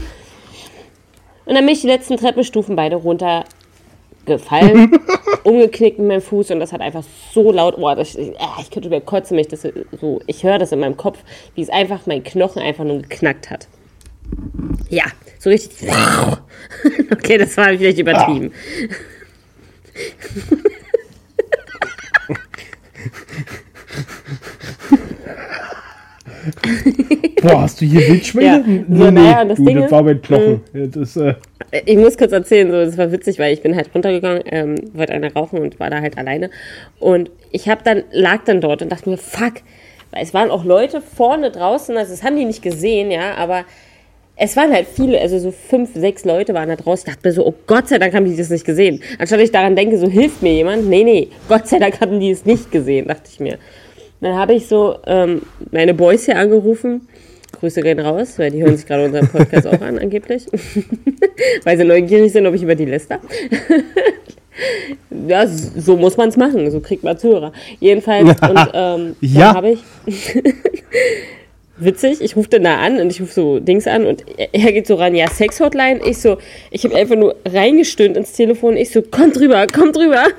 [1.45, 4.91] Und dann bin ich die letzten Treppenstufen beide runtergefallen,
[5.43, 7.03] umgeknickt mit meinem Fuß und das hat einfach
[7.33, 9.67] so laut, oh, das, ich, äh, ich könnte mir kotzen, mich das
[9.99, 11.19] so, ich höre das in meinem Kopf,
[11.55, 13.67] wie es einfach mein Knochen einfach nur geknackt hat.
[14.89, 15.05] Ja,
[15.39, 15.89] so richtig.
[17.11, 18.53] okay, das war vielleicht übertrieben.
[27.41, 28.45] Boah, hast du hier Wildschweine?
[28.45, 28.63] Ja.
[28.65, 30.61] Nee, so, naja, das du, Ding das ist, war mein Knochen.
[30.73, 31.33] äh, das, äh,
[31.85, 35.13] Ich muss kurz erzählen, so, das war witzig, weil ich bin halt runtergegangen, ähm, wollte
[35.13, 36.49] eine rauchen und war da halt alleine.
[36.99, 39.53] Und ich hab dann, lag dann dort und dachte mir, fuck,
[40.11, 43.65] weil es waren auch Leute vorne draußen, also das haben die nicht gesehen, ja, aber
[44.43, 47.07] es waren halt viele, also so fünf, sechs Leute waren da draußen.
[47.07, 48.99] Ich dachte mir so, oh Gott sei Dank haben die das nicht gesehen.
[49.19, 50.89] Anstatt ich daran denke, so hilft mir jemand.
[50.89, 53.59] Nee, nee, Gott sei Dank hatten die es nicht gesehen, dachte ich mir.
[54.19, 57.07] Dann habe ich so ähm, meine Boys hier angerufen.
[57.59, 60.47] Grüße gehen raus, weil die hören sich gerade unseren Podcast auch an, angeblich.
[61.63, 63.19] weil sie neugierig sind, ob ich über die läster.
[65.27, 67.53] ja, so muss man es machen, so kriegt man Zuhörer.
[67.79, 69.53] Jedenfalls, und ähm, Ja.
[69.53, 69.83] habe ich.
[71.83, 74.85] Witzig, ich rufe dann da an und ich rufe so Dings an und er- geht
[74.85, 76.01] so ran, ja, Sex-Hotline.
[76.05, 76.37] Ich so,
[76.69, 78.77] ich habe einfach nur reingestöhnt ins Telefon.
[78.77, 80.25] Ich so, kommt rüber, kommt rüber.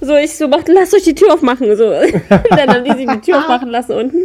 [0.00, 1.76] So, ich so, macht, lasst euch die Tür aufmachen.
[1.76, 1.90] So.
[2.30, 4.16] Dann haben die sich die Tür aufmachen lassen unten.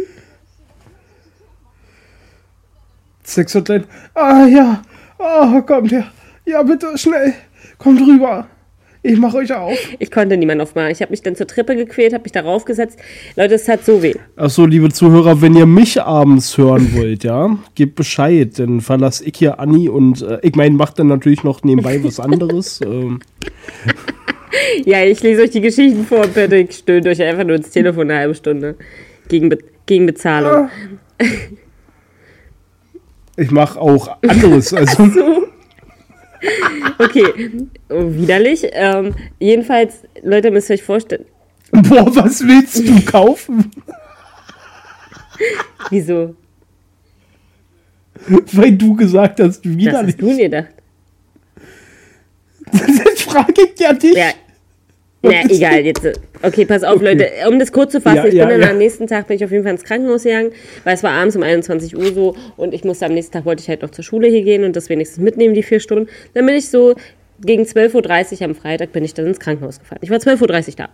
[3.24, 3.84] Sex Hotline.
[4.14, 4.82] Ah ja.
[5.18, 6.06] Oh, kommt her.
[6.46, 7.34] Ja, bitte, schnell.
[7.76, 8.46] Kommt rüber.
[9.06, 9.76] Ich mache euch auf.
[9.98, 10.90] Ich konnte niemanden aufmachen.
[10.90, 12.98] Ich habe mich dann zur Treppe gequält, habe mich darauf gesetzt.
[13.36, 14.14] Leute, es hat so weh.
[14.34, 19.34] Achso, liebe Zuhörer, wenn ihr mich abends hören wollt, ja, gebt Bescheid, dann verlass ich
[19.36, 22.80] hier Anni und äh, ich meine, macht dann natürlich noch nebenbei was anderes.
[22.84, 23.20] ähm,
[24.86, 26.56] Ja, ich lese euch die Geschichten vor, bitte.
[26.56, 28.74] Ich stöhnt euch einfach nur ins Telefon eine halbe Stunde.
[29.28, 30.70] Gegen, Be gegen Bezahlung.
[33.36, 34.72] ich mache auch anderes.
[34.72, 35.10] Also,
[36.98, 37.50] Okay,
[37.88, 38.66] widerlich.
[38.72, 41.24] Ähm, jedenfalls, Leute, müsst ihr euch vorstellen.
[41.70, 43.70] boah, was willst du kaufen?
[45.90, 46.34] Wieso?
[48.52, 50.14] Weil du gesagt hast, Was widerlich.
[50.14, 50.68] hast du dir gedacht?
[52.72, 54.14] Das frage ich ja dich.
[54.16, 54.30] Ja.
[55.30, 56.06] Na, egal, jetzt.
[56.42, 57.04] Okay, pass auf, Okay.
[57.14, 57.30] Leute.
[57.48, 58.70] Um das kurz zu fassen, Ja, ich ja, bin dann ja.
[58.72, 60.52] am nächsten Tag bin ich auf jeden Fall ins Krankenhaus gegangen,
[60.84, 63.62] weil es war abends um 21 Uhr so und ich musste am nächsten Tag wollte
[63.62, 66.08] ich halt noch zur Schule hier gehen und das wenigstens mitnehmen, die vier Stunden.
[66.34, 66.94] Dann bin ich so
[67.40, 69.98] gegen 12.30 Uhr am Freitag bin ich dann ins Krankenhaus gefahren.
[70.02, 70.88] Ich war 12.30 Uhr da.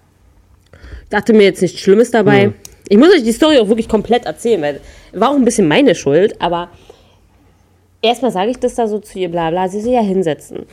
[1.10, 2.42] Dachte mir jetzt nichts Schlimmes dabei.
[2.44, 2.52] Ja.
[2.88, 4.80] Ich muss euch die Story auch wirklich komplett erzählen, weil
[5.12, 6.70] war auch ein bisschen meine Schuld, aber
[8.02, 10.66] erstmal sage ich das da so zu ihr, bla bla, sie soll ja hinsetzen.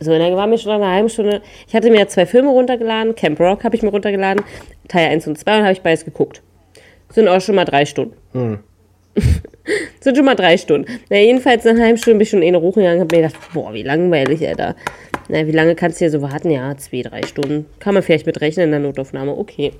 [0.00, 2.50] So, und dann war mir schon nach einer halben Stunde, ich hatte mir zwei Filme
[2.50, 4.44] runtergeladen, Camp Rock habe ich mir runtergeladen,
[4.86, 6.42] Teil 1 und 2 und habe ich beides geguckt.
[7.10, 8.14] Sind auch schon mal drei Stunden.
[10.00, 10.90] Sind schon mal drei Stunden.
[11.10, 13.22] Na, jedenfalls nach einer halben Stunde bin ich schon in den hochgegangen und habe mir
[13.22, 14.76] gedacht, boah, wie langweilig, Alter.
[15.28, 16.50] Na, wie lange kannst du hier so warten?
[16.50, 17.66] Ja, zwei, drei Stunden.
[17.78, 19.36] Kann man vielleicht mitrechnen in der Notaufnahme.
[19.36, 19.72] Okay.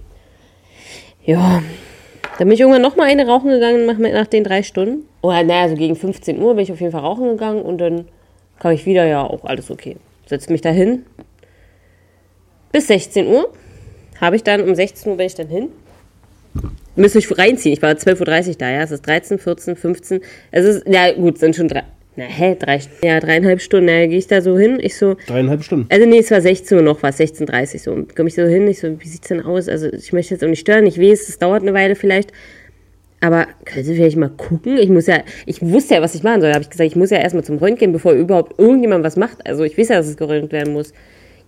[1.24, 1.62] Ja.
[2.38, 5.04] Dann bin ich irgendwann nochmal eine rauchen gegangen nach, nach den drei Stunden.
[5.22, 8.07] Oder naja, so gegen 15 Uhr bin ich auf jeden Fall rauchen gegangen und dann
[8.59, 9.96] kam ich wieder, ja, auch alles okay.
[10.28, 11.04] Setz mich da hin.
[12.72, 13.52] Bis 16 Uhr.
[14.20, 15.68] Habe ich dann, um 16 Uhr bin ich dann hin.
[16.96, 17.72] Müsst euch reinziehen.
[17.72, 18.82] Ich war 12.30 Uhr da, ja.
[18.82, 20.20] Es ist 13, 14, 15.
[20.50, 21.84] Es ist, ja gut, sind schon drei.
[22.16, 23.88] Na, hä, drei, ja, dreieinhalb Stunden.
[23.88, 24.78] Ja, gehe ich da so hin.
[24.82, 25.86] Ich so, Dreieinhalb Stunden.
[25.88, 28.06] also nee, es war 16 Uhr noch, was 16.30 Uhr so.
[28.16, 29.68] Komme ich so hin, ich so, wie sieht's denn aus?
[29.68, 32.32] Also ich möchte jetzt auch nicht stören, ich weiß, es dauert eine Weile vielleicht.
[33.20, 34.78] Aber können Sie vielleicht mal gucken?
[34.78, 36.50] Ich muss ja, ich wusste ja, was ich machen soll.
[36.50, 39.44] Da habe ich gesagt, ich muss ja erstmal zum Röntgen, bevor überhaupt irgendjemand was macht.
[39.46, 40.92] Also ich weiß ja, dass es geröntgt werden muss.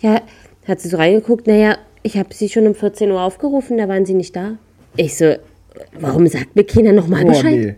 [0.01, 0.23] Ja,
[0.67, 4.05] hat sie so reingeguckt, naja, ich habe sie schon um 14 Uhr aufgerufen, da waren
[4.05, 4.57] sie nicht da.
[4.97, 5.35] Ich so,
[5.99, 7.53] warum sagt mir keiner nochmal Bescheid?
[7.53, 7.75] nee.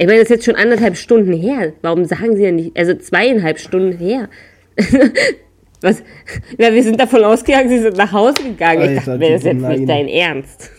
[0.00, 1.72] Ich meine, das ist jetzt schon anderthalb Stunden her.
[1.82, 4.28] Warum sagen Sie ja nicht, also zweieinhalb Stunden her?
[5.80, 6.04] Was?
[6.56, 8.82] Ja, wir sind davon ausgegangen, Sie sind nach Hause gegangen.
[8.82, 10.70] ich Alter, dachte mir, das ist jetzt nicht dein Ernst.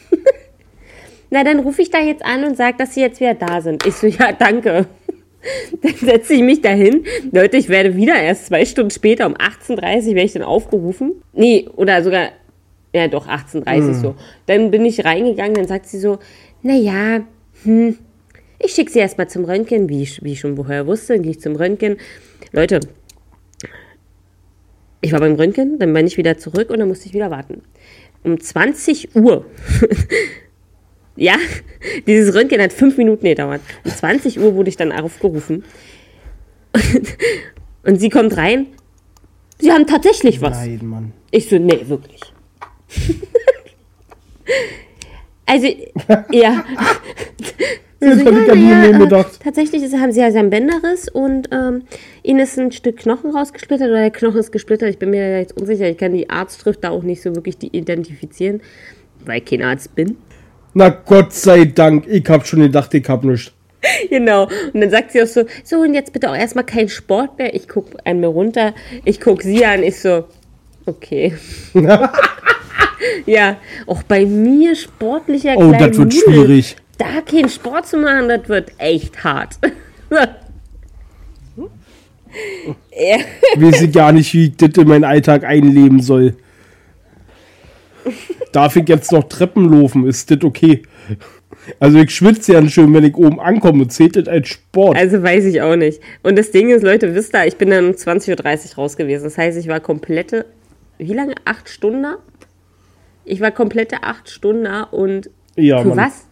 [1.29, 3.85] Na, dann rufe ich da jetzt an und sage, dass Sie jetzt wieder da sind.
[3.85, 4.87] Ich so, ja, danke.
[5.81, 7.05] Dann setze ich mich dahin.
[7.31, 11.13] Leute, ich werde wieder erst zwei Stunden später, um 18.30 Uhr, werde ich dann aufgerufen.
[11.31, 12.31] Nee, oder sogar,
[12.93, 14.15] ja doch, 18.30 Uhr so.
[14.47, 16.19] Dann bin ich reingegangen, dann sagt sie so,
[16.61, 17.21] naja,
[17.63, 17.97] hm,
[18.59, 21.31] ich schicke sie erstmal zum Röntgen, wie ich, wie ich schon vorher wusste, dann gehe
[21.31, 21.97] ich zum Röntgen.
[22.51, 22.81] Leute,
[25.01, 27.61] ich war beim Röntgen, dann bin ich wieder zurück und dann musste ich wieder warten.
[28.23, 29.45] Um 20 Uhr.
[31.19, 31.35] ja,
[32.07, 33.61] dieses Röntgen hat fünf Minuten gedauert.
[33.83, 35.63] Um 20 Uhr wurde ich dann aufgerufen.
[37.83, 38.67] und sie kommt rein.
[39.59, 40.57] Sie haben tatsächlich was.
[40.57, 41.13] Nein, Mann.
[41.31, 42.21] Ich so, nee, wirklich.
[45.45, 45.67] also,
[46.31, 46.63] ja.
[47.99, 49.25] Jetzt so, ich an naja, mir äh.
[49.43, 51.83] Tatsächlich ist, haben sie ja einen Bänderriss und ähm,
[52.23, 54.89] ihnen ist ein Stück Knochen rausgesplittert oder der Knochen ist gesplittert.
[54.89, 55.89] Ich bin mir jetzt unsicher.
[55.89, 58.61] Ich kann die Arztschrift da auch nicht so wirklich die identifizieren,
[59.25, 60.15] weil ich kein Arzt bin.
[60.73, 63.51] Na Gott sei Dank, ich hab schon gedacht, ich hab nichts.
[64.09, 64.43] Genau.
[64.73, 67.53] Und dann sagt sie auch so, so und jetzt bitte auch erstmal kein Sport mehr.
[67.53, 68.73] Ich gucke an mir runter,
[69.05, 70.25] ich gucke sie an, ich so,
[70.85, 71.33] okay.
[73.25, 76.75] ja, auch bei mir sportlicher Oh, das wird Nudel, schwierig.
[76.97, 79.55] Da keinen Sport zu machen, das wird echt hart.
[80.11, 80.35] ja.
[83.55, 86.35] Weiß ich gar nicht, wie ich das in meinen Alltag einleben soll.
[88.51, 90.07] Darf ich jetzt noch Treppen laufen?
[90.07, 90.83] Ist das okay?
[91.79, 93.87] Also ich schwitze ja schön, wenn ich oben ankomme.
[93.87, 94.97] Zählt das als Sport?
[94.97, 96.01] Also weiß ich auch nicht.
[96.23, 99.25] Und das Ding ist, Leute, wisst ihr, ich bin dann um 20.30 Uhr raus gewesen.
[99.25, 100.45] Das heißt, ich war komplette,
[100.97, 101.35] wie lange?
[101.45, 102.15] Acht Stunden?
[103.25, 105.97] Ich war komplette acht Stunden und Ja, für Mann.
[105.97, 106.25] was?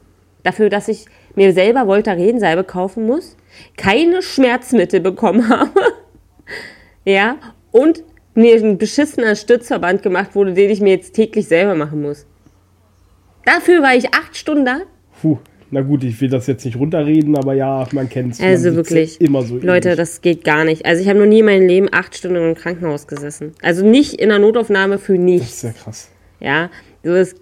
[0.43, 3.35] Dafür, dass ich mir selber Voltaren-Salbe kaufen muss,
[3.75, 5.69] keine Schmerzmittel bekommen habe,
[7.05, 7.35] ja,
[7.71, 8.03] und
[8.37, 12.25] mir ein beschissener Stützverband gemacht wurde, den ich mir jetzt täglich selber machen muss.
[13.45, 14.79] Dafür war ich acht Stunden da.
[15.21, 15.37] Puh.
[15.69, 18.39] Na gut, ich will das jetzt nicht runterreden, aber ja, man kennt es.
[18.41, 19.95] Also wirklich, Immer so Leute, ähnlich.
[19.97, 20.85] das geht gar nicht.
[20.85, 23.53] Also ich habe noch nie in meinem Leben acht Stunden im Krankenhaus gesessen.
[23.61, 25.49] Also nicht in der Notaufnahme für Das nichts.
[25.55, 26.09] ist ja krass.
[26.39, 26.69] Ja,
[27.03, 27.35] so ist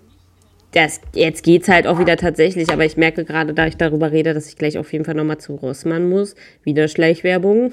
[0.75, 4.33] das, jetzt geht's halt auch wieder tatsächlich, aber ich merke gerade, da ich darüber rede,
[4.33, 6.35] dass ich gleich auf jeden Fall nochmal zu Rossmann muss.
[6.63, 7.71] Wieder Schleichwerbung.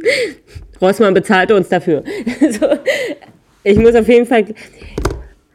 [0.80, 2.04] Rossmann bezahlte uns dafür.
[2.50, 2.66] so,
[3.64, 4.44] ich muss auf jeden Fall.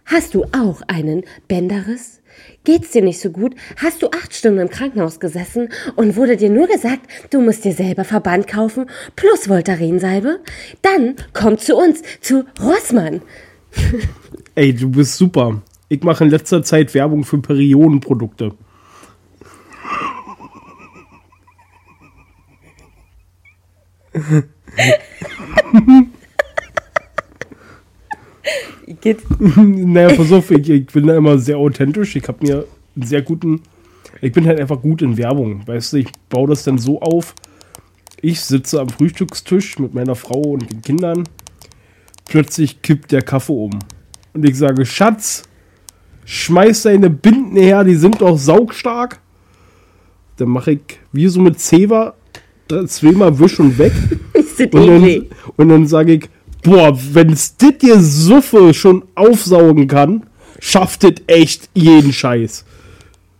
[0.06, 2.22] Hast du auch einen Bänderriss?
[2.66, 3.56] Geht's dir nicht so gut?
[3.78, 7.72] Hast du acht Stunden im Krankenhaus gesessen und wurde dir nur gesagt, du musst dir
[7.72, 10.42] selber Verband kaufen plus Voltarensalbe?
[10.82, 13.22] Dann komm zu uns, zu Rossmann.
[14.56, 15.62] Ey, du bist super.
[15.88, 18.54] Ich mache in letzter Zeit Werbung für Periodenprodukte.
[29.02, 32.16] Geht naja, pass auf, ich, ich bin da immer sehr authentisch.
[32.16, 33.62] Ich habe mir einen sehr guten.
[34.22, 35.68] Ich bin halt einfach gut in Werbung.
[35.68, 37.36] Weißt du, ich baue das dann so auf.
[38.22, 41.26] Ich sitze am Frühstückstisch mit meiner Frau und den Kindern.
[42.26, 43.80] Plötzlich kippt der Kaffee um.
[44.34, 45.44] Und ich sage, Schatz,
[46.26, 49.20] schmeiß deine Binden her, die sind doch saugstark.
[50.38, 52.14] Dann mache ich wie so mit Zewa
[52.88, 53.94] zweimal Wisch und weg.
[54.72, 55.26] Und dann,
[55.58, 56.30] und dann sage ich,
[56.64, 60.24] boah, wenn es dit dir Suffe schon aufsaugen kann,
[60.62, 62.64] schafft es echt jeden Scheiß.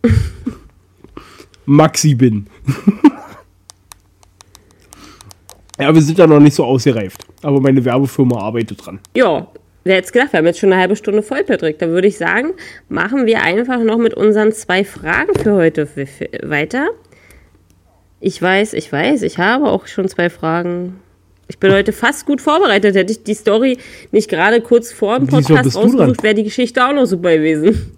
[1.66, 2.46] Maxi bin.
[5.78, 7.26] Ja, wir sind ja noch nicht so ausgereift.
[7.42, 8.98] Aber meine Werbefirma arbeitet dran.
[9.14, 9.46] Ja,
[9.86, 11.78] wer hätte gedacht, wir haben jetzt schon eine halbe Stunde voll, Patrick.
[11.78, 12.52] Da würde ich sagen,
[12.88, 15.88] machen wir einfach noch mit unseren zwei Fragen für heute
[16.42, 16.88] weiter.
[18.20, 21.00] Ich weiß, ich weiß, ich habe auch schon zwei Fragen.
[21.48, 22.96] Ich bin heute fast gut vorbereitet.
[22.96, 23.78] Hätte ich die Story
[24.10, 27.92] nicht gerade kurz vor dem Podcast ausgesucht, wäre die Geschichte auch noch super gewesen.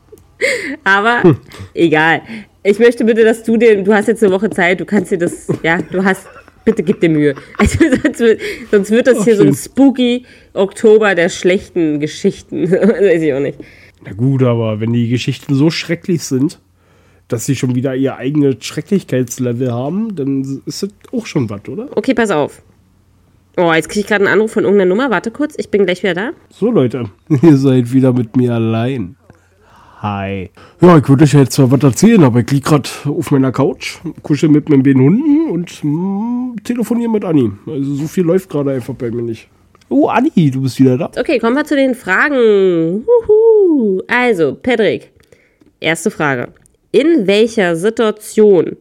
[0.84, 1.38] Aber hm.
[1.74, 2.22] egal.
[2.62, 5.16] Ich möchte bitte, dass du dir, du hast jetzt eine Woche Zeit, du kannst dir
[5.16, 6.26] das, ja, du hast,
[6.64, 7.34] bitte gib dir Mühe.
[7.58, 9.42] Also, sonst, wird, sonst wird das Ach, hier schön.
[9.42, 12.70] so ein spooky Oktober der schlechten Geschichten.
[12.70, 13.58] Weiß ich auch nicht.
[14.04, 16.58] Na gut, aber wenn die Geschichten so schrecklich sind,
[17.28, 21.88] dass sie schon wieder ihr eigenes Schrecklichkeitslevel haben, dann ist das auch schon was, oder?
[21.96, 22.62] Okay, pass auf.
[23.56, 25.10] Oh, jetzt kriege ich gerade einen Anruf von irgendeiner Nummer.
[25.10, 26.30] Warte kurz, ich bin gleich wieder da.
[26.50, 27.10] So, Leute,
[27.42, 29.16] ihr seid wieder mit mir allein.
[30.02, 30.50] Hi.
[30.80, 33.98] Ja, ich würde euch jetzt zwar was erzählen, aber ich liege gerade auf meiner Couch,
[34.22, 37.50] kuschel mit meinen beiden Hunden und mm, telefoniere mit Anni.
[37.66, 39.48] Also so viel läuft gerade einfach bei mir nicht.
[39.88, 41.10] Oh, Anni, du bist wieder da.
[41.18, 43.04] Okay, kommen wir zu den Fragen.
[43.04, 44.00] Uhu.
[44.06, 45.10] Also, Patrick,
[45.80, 46.48] erste Frage
[46.92, 48.76] in welcher Situation,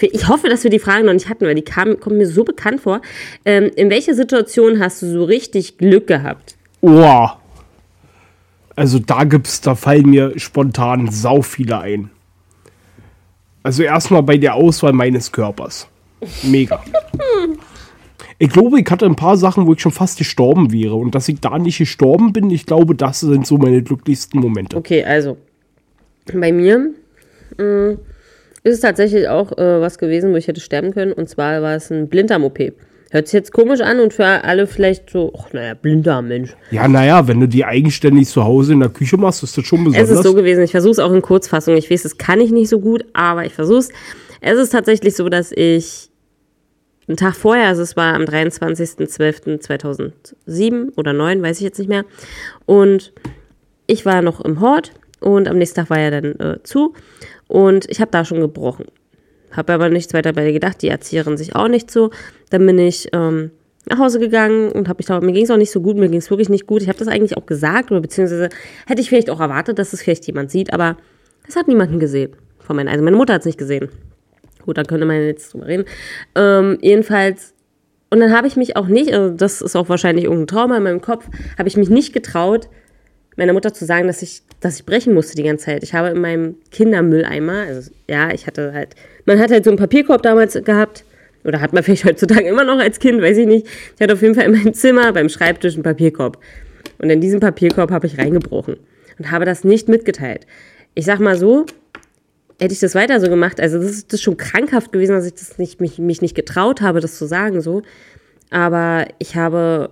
[0.00, 2.44] ich hoffe, dass wir die Fragen noch nicht hatten, weil die kamen, kommen mir so
[2.44, 3.00] bekannt vor,
[3.44, 6.56] ähm, in welcher Situation hast du so richtig Glück gehabt?
[6.80, 7.28] Oh.
[8.78, 12.10] Also da gibt's, da fallen mir spontan sau viele ein.
[13.64, 15.88] Also erstmal bei der Auswahl meines Körpers.
[16.44, 16.82] Mega.
[18.40, 20.94] Ich glaube, ich hatte ein paar Sachen, wo ich schon fast gestorben wäre.
[20.94, 24.76] Und dass ich da nicht gestorben bin, ich glaube, das sind so meine glücklichsten Momente.
[24.76, 25.36] Okay, also
[26.32, 26.92] bei mir
[27.58, 27.98] mh, mm,
[28.62, 31.12] ist es tatsächlich auch äh, was gewesen, wo ich hätte sterben können.
[31.12, 32.60] Und zwar war es ein Blinddarm-OP.
[33.10, 36.54] Hört sich jetzt komisch an und für alle vielleicht so, ach naja, Blinddarm, Mensch.
[36.70, 39.84] Ja, naja, wenn du die eigenständig zu Hause in der Küche machst, ist das schon
[39.84, 40.10] besonders.
[40.10, 41.74] Es ist so gewesen, ich versuche es auch in Kurzfassung.
[41.76, 43.88] Ich weiß, das kann ich nicht so gut, aber ich versuche es.
[44.42, 46.10] Es ist tatsächlich so, dass ich
[47.08, 52.04] einen Tag vorher, also es war am 23.12.2007 oder 9, weiß ich jetzt nicht mehr.
[52.66, 53.14] Und
[53.86, 56.92] ich war noch im Hort und am nächsten Tag war er dann äh, zu.
[57.46, 58.84] Und ich habe da schon gebrochen.
[59.52, 60.82] Habe aber nichts weiter bei dir gedacht.
[60.82, 62.10] Die Erzieherin sich auch nicht so.
[62.50, 63.50] Dann bin ich ähm,
[63.88, 66.08] nach Hause gegangen und habe mich da, mir ging es auch nicht so gut, mir
[66.08, 66.82] ging es wirklich nicht gut.
[66.82, 68.48] Ich habe das eigentlich auch gesagt oder beziehungsweise
[68.86, 70.96] hätte ich vielleicht auch erwartet, dass es vielleicht jemand sieht, aber
[71.46, 72.32] es hat niemanden gesehen.
[72.58, 73.88] Von meinen, also meine Mutter hat es nicht gesehen.
[74.64, 75.84] Gut, dann könnte man jetzt drüber reden.
[76.34, 77.54] Ähm, jedenfalls,
[78.10, 80.82] und dann habe ich mich auch nicht, also das ist auch wahrscheinlich irgendein Trauma in
[80.82, 81.26] meinem Kopf,
[81.58, 82.68] habe ich mich nicht getraut,
[83.38, 85.82] meiner Mutter zu sagen, dass ich, dass ich brechen musste die ganze Zeit.
[85.82, 89.78] Ich habe in meinem Kindermülleimer, also ja, ich hatte halt, man hat halt so einen
[89.78, 91.04] Papierkorb damals gehabt,
[91.44, 93.66] oder hat man vielleicht heutzutage immer noch als Kind, weiß ich nicht.
[93.94, 96.38] Ich hatte auf jeden Fall in meinem Zimmer beim Schreibtisch einen Papierkorb.
[96.98, 98.76] Und in diesen Papierkorb habe ich reingebrochen
[99.18, 100.46] und habe das nicht mitgeteilt.
[100.94, 101.64] Ich sag mal so,
[102.60, 105.58] hätte ich das weiter so gemacht, also das ist, schon krankhaft gewesen, dass ich das
[105.58, 107.82] nicht, mich, mich nicht getraut habe, das zu sagen so.
[108.50, 109.90] Aber ich habe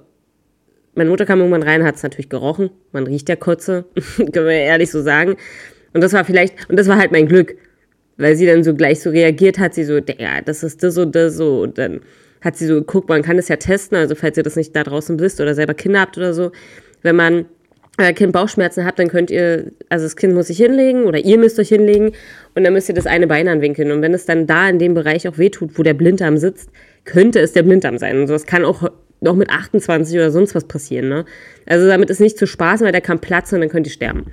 [0.97, 2.71] meine Mutter kam irgendwann rein, hat es natürlich gerochen.
[2.93, 3.85] Man riecht ja Kotze,
[4.17, 5.37] können wir ehrlich so sagen.
[5.93, 7.57] Und das war vielleicht, und das war halt mein Glück,
[8.17, 11.15] weil sie dann so gleich so reagiert hat, sie so, ja, das ist das und
[11.15, 11.61] das so.
[11.61, 12.01] Und dann
[12.41, 14.85] hat sie so geguckt, man kann das ja testen, also falls ihr das nicht da
[14.85, 16.53] draußen wisst oder selber Kinder habt oder so,
[17.03, 17.47] wenn man
[17.99, 21.39] euer Kind Bauchschmerzen habt, dann könnt ihr, also das Kind muss sich hinlegen oder ihr
[21.39, 22.13] müsst euch hinlegen
[22.55, 23.91] und dann müsst ihr das eine Bein anwinkeln.
[23.91, 26.71] Und wenn es dann da in dem Bereich auch wehtut, wo der Blinddarm sitzt,
[27.05, 28.21] könnte es der Blinddarm sein.
[28.21, 28.91] Und das kann auch
[29.27, 31.09] noch mit 28 oder sonst was passieren.
[31.09, 31.25] Ne?
[31.67, 34.25] Also damit ist nicht zu spaßen, weil der kann platzen und dann könnt ihr sterben.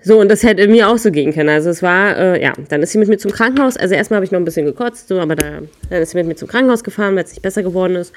[0.00, 1.48] So, und das hätte mir auch so gehen können.
[1.48, 3.76] Also es war, äh, ja, dann ist sie mit mir zum Krankenhaus.
[3.76, 6.26] Also erstmal habe ich noch ein bisschen gekotzt, so, aber da, dann ist sie mit
[6.26, 8.14] mir zum Krankenhaus gefahren, weil es nicht besser geworden ist.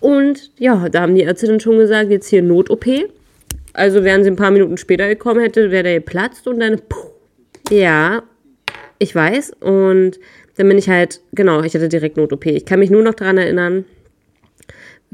[0.00, 2.86] Und ja, da haben die Ärzte dann schon gesagt, jetzt hier Not-OP.
[3.72, 7.08] Also wären sie ein paar Minuten später gekommen hätte, wäre der geplatzt und dann, puh,
[7.70, 8.22] ja,
[8.98, 9.54] ich weiß.
[9.60, 10.20] Und
[10.56, 12.46] dann bin ich halt, genau, ich hatte direkt Not-OP.
[12.46, 13.86] Ich kann mich nur noch daran erinnern,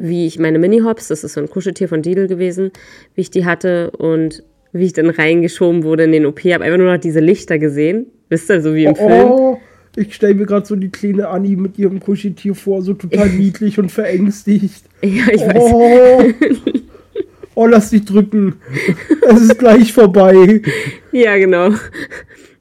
[0.01, 2.71] wie ich meine Mini-Hops, das ist so ein Kuscheltier von Didel gewesen,
[3.15, 6.45] wie ich die hatte und wie ich dann reingeschoben wurde in den OP.
[6.45, 8.07] Ich habe einfach nur noch diese Lichter gesehen.
[8.31, 9.31] Wisst ihr, so wie im oh, Film.
[9.31, 9.61] Oh,
[9.97, 13.79] ich stelle mir gerade so die kleine Annie mit ihrem Kuscheltier vor, so total niedlich
[13.79, 14.85] und verängstigt.
[15.03, 15.57] Ja, ich weiß.
[15.57, 16.23] Oh,
[17.57, 18.55] oh lass dich drücken.
[19.29, 20.63] Es ist gleich vorbei.
[21.13, 21.71] Ja, genau.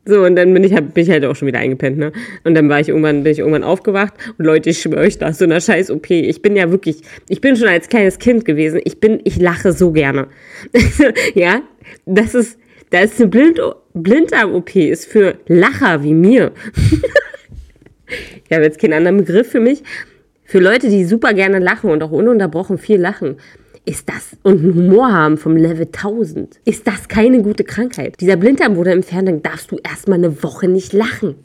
[0.06, 2.12] So, und dann bin ich, bin ich halt auch schon wieder eingepennt, ne?
[2.44, 5.28] Und dann war ich irgendwann, bin ich irgendwann aufgewacht und Leute, ich schwöre euch, da
[5.28, 6.10] ist so eine scheiß OP.
[6.10, 8.82] Ich bin ja wirklich, ich bin schon als kleines Kind gewesen.
[8.86, 10.28] Ich bin, ich lache so gerne.
[11.36, 11.62] ja,
[12.06, 12.58] das ist,
[12.90, 13.60] da ist eine Blind,
[13.94, 16.54] Blinddarm-OP, ist für Lacher wie mir.
[18.08, 19.84] ich habe jetzt keinen anderen Begriff für mich.
[20.44, 23.38] Für Leute, die super gerne lachen und auch ununterbrochen viel lachen.
[23.90, 26.60] Ist das und einen Humor haben vom Level 1000?
[26.64, 28.22] Ist das keine gute Krankheit?
[28.22, 31.44] Dieser Blinddarm wurde entfernt, dann darfst du erstmal eine Woche nicht lachen.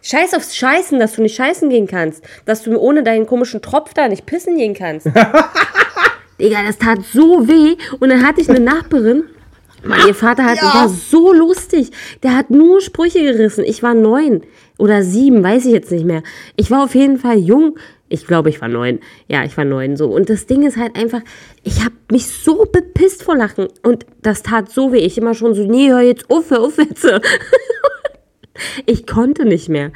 [0.00, 2.22] Scheiß aufs Scheißen, dass du nicht scheißen gehen kannst.
[2.44, 5.06] Dass du ohne deinen komischen Tropf da nicht pissen gehen kannst.
[6.40, 7.74] Digga, das tat so weh.
[7.98, 9.24] Und dann hatte ich eine Nachbarin.
[9.82, 11.90] Mann, ihr Vater hat, war so lustig.
[12.22, 13.64] Der hat nur Sprüche gerissen.
[13.64, 14.42] Ich war neun
[14.78, 16.22] oder sieben, weiß ich jetzt nicht mehr.
[16.54, 17.76] Ich war auf jeden Fall jung.
[18.12, 19.00] Ich glaube, ich war neun.
[19.26, 20.08] Ja, ich war neun so.
[20.10, 21.22] Und das Ding ist halt einfach,
[21.62, 23.68] ich habe mich so bepisst vor Lachen.
[23.82, 24.98] Und das tat so weh.
[24.98, 27.06] Ich immer schon so, nee, hör jetzt auf, hör auf jetzt.
[28.84, 29.92] Ich konnte nicht mehr.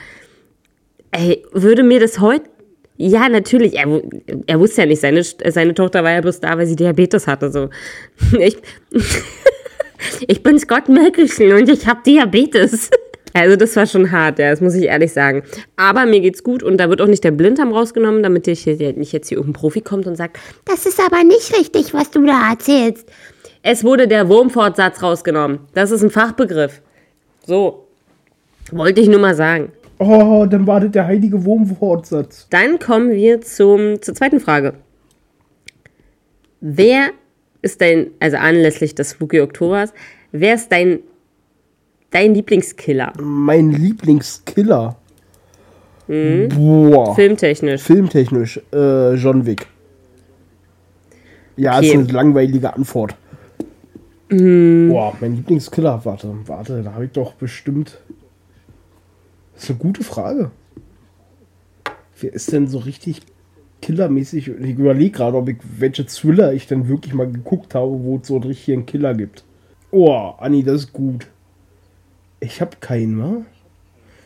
[1.12, 2.48] Ey, würde mir das heute.
[2.96, 3.74] Ja, natürlich.
[3.76, 4.02] Er,
[4.46, 7.52] er wusste ja nicht, seine, seine Tochter war ja bloß da, weil sie Diabetes hatte.
[7.52, 7.68] So.
[8.38, 8.56] Ich,
[10.26, 12.90] ich bin Scott Melkelchen und ich habe Diabetes.
[13.36, 15.42] Also das war schon hart, ja, das muss ich ehrlich sagen.
[15.76, 19.12] Aber mir geht's gut und da wird auch nicht der Blinddarm rausgenommen, damit ich nicht
[19.12, 22.52] jetzt hier irgendein Profi kommt und sagt, das ist aber nicht richtig, was du da
[22.52, 23.06] erzählst.
[23.62, 25.58] Es wurde der Wurmfortsatz rausgenommen.
[25.74, 26.80] Das ist ein Fachbegriff.
[27.46, 27.86] So.
[28.72, 29.70] Wollte ich nur mal sagen.
[29.98, 32.46] Oh, dann wartet der heilige Wurmfortsatz.
[32.48, 34.72] Dann kommen wir zum, zur zweiten Frage.
[36.62, 37.10] Wer
[37.60, 39.92] ist dein, also anlässlich des Spooky Oktobers,
[40.32, 41.00] wer ist dein,
[42.10, 43.12] dein Lieblingskiller?
[43.20, 44.96] Mein Lieblingskiller.
[46.08, 46.48] Mhm.
[46.50, 47.14] Boah.
[47.14, 47.82] Filmtechnisch.
[47.82, 49.66] Filmtechnisch, äh, John Wick.
[51.56, 51.88] Ja, Okay.
[51.88, 53.14] ist eine langweilige Antwort.
[54.30, 54.88] Mhm.
[54.90, 57.98] Boah, mein Lieblingskiller, warte, warte, da habe ich doch bestimmt.
[59.54, 60.50] Das ist eine gute Frage.
[62.20, 63.20] Wer ist denn so richtig
[63.82, 64.48] killermäßig?
[64.48, 68.26] Ich überlege gerade, ob ich welche Thriller ich denn wirklich mal geguckt habe, wo es
[68.28, 69.44] so einen richtigen Killer gibt.
[69.90, 71.26] Oh, Anni, das ist gut.
[72.40, 73.42] Ich habe keinen, wa?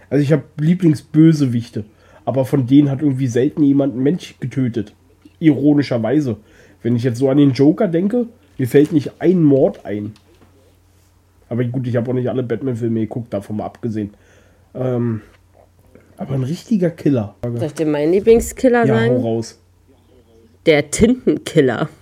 [0.08, 1.84] Also ich habe Lieblingsbösewichte,
[2.24, 4.92] aber von denen hat irgendwie selten jemand einen Mensch getötet.
[5.38, 6.36] Ironischerweise.
[6.82, 8.26] Wenn ich jetzt so an den Joker denke,
[8.58, 10.12] mir fällt nicht ein Mord ein.
[11.48, 14.14] Aber gut, ich habe auch nicht alle Batman-Filme geguckt, davon mal abgesehen.
[14.74, 15.20] Ähm,
[16.16, 17.34] aber ein richtiger Killer.
[17.42, 19.16] Soll ich dir meinen Lieblingskiller Ja, hau sagen?
[19.22, 19.58] raus.
[20.66, 21.88] Der Tintenkiller.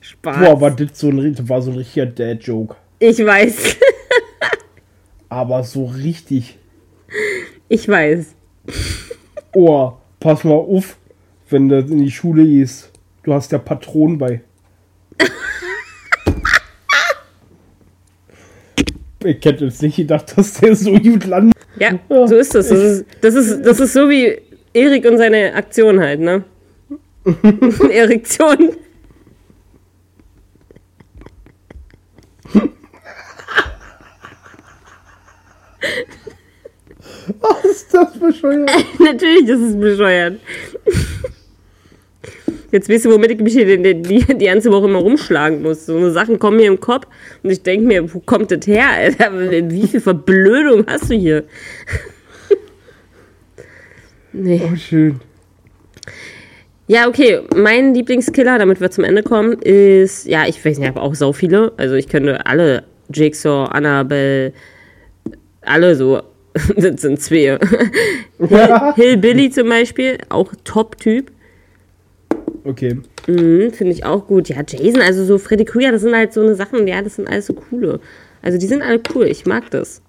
[0.00, 0.38] Spaß.
[0.38, 2.76] Boah, war das so ein, das war so ein richtiger Dad-Joke.
[2.98, 3.76] Ich weiß.
[5.32, 6.58] Aber so richtig.
[7.70, 8.34] Ich weiß.
[9.54, 10.98] Oh, pass mal auf,
[11.48, 12.90] wenn du in die Schule gehst.
[13.22, 14.42] Du hast ja Patronen bei.
[19.24, 21.56] ich hätte jetzt nicht gedacht, dass der so gut landet.
[21.78, 22.68] Ja, so ist das.
[22.68, 24.38] Das ist, das ist, das ist so wie
[24.74, 26.44] Erik und seine Aktion halt, ne?
[27.90, 28.72] Erektion.
[37.40, 38.70] Was ist das bescheuert?
[38.98, 40.40] Natürlich ist es bescheuert.
[42.70, 45.86] Jetzt weißt du, womit ich mich hier die, die, die ganze Woche immer rumschlagen muss.
[45.86, 47.06] So eine Sachen kommen mir im Kopf
[47.42, 49.30] und ich denke mir, wo kommt das her, Alter?
[49.70, 51.44] Wie viel Verblödung hast du hier?
[54.32, 54.62] nee.
[54.64, 55.20] Oh, schön.
[56.86, 57.40] Ja, okay.
[57.54, 61.14] Mein Lieblingskiller, damit wir zum Ende kommen, ist, ja, ich weiß nicht, ich habe auch
[61.14, 61.72] so viele.
[61.76, 64.54] Also ich könnte alle, Jigsaw, Annabelle,
[65.64, 66.22] alle so.
[66.76, 67.58] das sind zwei.
[68.38, 71.30] Hill, Hillbilly zum Beispiel, auch Top-Typ.
[72.64, 72.98] Okay.
[73.26, 74.48] Mhm, Finde ich auch gut.
[74.48, 77.28] Ja, Jason, also so Freddy Krueger, das sind halt so eine Sachen, ja, das sind
[77.28, 78.00] alles so coole.
[78.42, 80.02] Also die sind alle cool, ich mag das.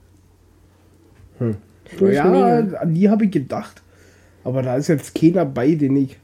[1.38, 1.58] Finde
[2.12, 2.78] ich Ja, mega.
[2.78, 3.82] an die habe ich gedacht.
[4.44, 6.18] Aber da ist jetzt keiner bei, den ich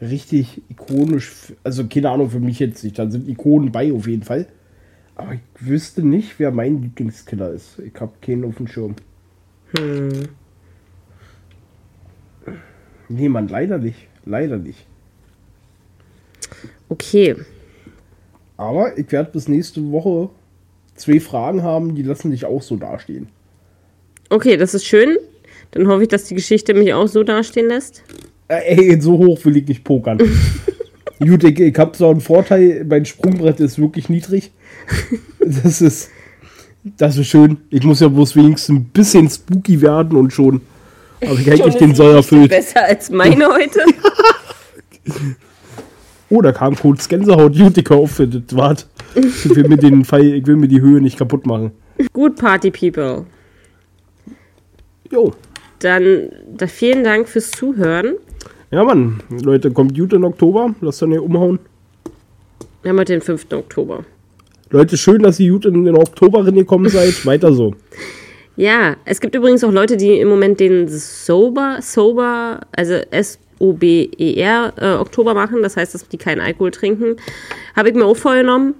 [0.00, 1.52] richtig ikonisch.
[1.62, 2.98] Also, keine Ahnung, für mich jetzt nicht.
[2.98, 4.46] Da sind Ikonen bei, auf jeden Fall.
[5.20, 7.78] Aber ich wüsste nicht, wer mein Lieblingskiller ist.
[7.78, 8.96] Ich habe keinen auf dem Schirm.
[13.10, 14.08] Nee, Mann, leider nicht.
[14.24, 14.86] Leider nicht.
[16.88, 17.36] Okay.
[18.56, 20.30] Aber ich werde bis nächste Woche
[20.94, 23.28] zwei Fragen haben, die lassen dich auch so dastehen.
[24.30, 25.18] Okay, das ist schön.
[25.72, 28.04] Dann hoffe ich, dass die Geschichte mich auch so dastehen lässt.
[28.48, 30.18] Äh, Ey, so hoch will ich nicht pokern.
[31.18, 34.50] Gut, ich, ich habe so einen Vorteil, mein Sprungbrett ist wirklich niedrig.
[35.38, 36.10] Das ist,
[36.84, 37.58] das ist schön.
[37.70, 40.60] Ich muss ja bloß wenigstens ein bisschen spooky werden und schon
[41.24, 42.50] habe ich eigentlich den Soll erfüllt.
[42.50, 43.80] Besser als meine heute.
[46.32, 47.58] Oh, da kam kurz Gänsehaut.
[47.58, 48.86] Gut, ich hoffe, das war's.
[49.16, 51.72] Ich will mir den Fall, ich will mir die Höhe nicht kaputt machen.
[52.12, 53.26] Gut, Party People.
[55.10, 55.32] Jo.
[55.80, 58.14] Dann da vielen Dank fürs Zuhören.
[58.70, 59.20] Ja, Mann.
[59.42, 60.72] Leute, kommt gut in Oktober.
[60.80, 61.58] Lasst dann hier umhauen.
[62.82, 63.46] Wir haben heute den 5.
[63.52, 64.04] Oktober.
[64.70, 67.26] Leute, schön, dass ihr gut in den Oktober gekommen seid.
[67.26, 67.74] Weiter so.
[68.56, 74.94] Ja, es gibt übrigens auch Leute, die im Moment den Sober, Sober, also S-O-B-E-R äh,
[74.94, 75.62] Oktober machen.
[75.62, 77.16] Das heißt, dass die keinen Alkohol trinken.
[77.74, 78.74] Habe ich mir auch vorgenommen.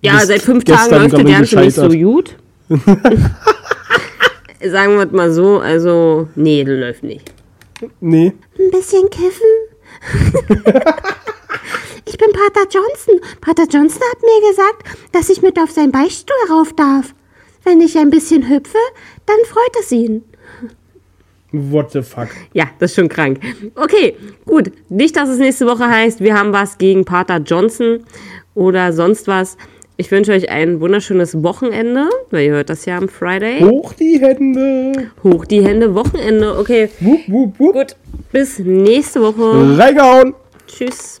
[0.00, 2.36] Ja, Bist seit fünf Tagen läuft der Ganze nicht so gut.
[4.64, 7.32] sagen wir es mal so, also, nee, das läuft nicht.
[8.00, 8.32] Nee.
[8.58, 9.46] Ein bisschen kiffen.
[12.06, 13.20] ich bin Pater Johnson.
[13.40, 17.14] Pater Johnson hat mir gesagt, dass ich mit auf seinen Beichtstuhl rauf darf.
[17.64, 18.78] Wenn ich ein bisschen hüpfe,
[19.26, 20.24] dann freut es ihn.
[21.52, 22.28] What the fuck?
[22.52, 23.40] Ja, das ist schon krank.
[23.74, 24.70] Okay, gut.
[24.90, 28.04] Nicht, dass es nächste Woche heißt, wir haben was gegen Pater Johnson
[28.54, 29.56] oder sonst was.
[29.96, 33.60] Ich wünsche euch ein wunderschönes Wochenende, weil ihr hört das ja am Friday.
[33.62, 35.10] Hoch die Hände.
[35.24, 36.56] Hoch die Hände, Wochenende.
[36.56, 37.72] Okay, Wupp, wupp, wupp.
[37.74, 37.96] gut.
[38.30, 39.78] Bis nächste Woche.
[39.78, 40.34] Reingehauen.
[40.66, 41.20] Tschüss.